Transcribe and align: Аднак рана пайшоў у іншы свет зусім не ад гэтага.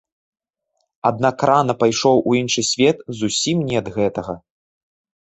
Аднак 1.09 1.37
рана 1.51 1.77
пайшоў 1.83 2.17
у 2.33 2.35
іншы 2.41 2.61
свет 2.73 2.97
зусім 3.23 3.57
не 3.71 3.75
ад 3.85 3.97
гэтага. 4.03 4.33